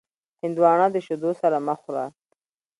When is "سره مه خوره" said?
1.41-2.05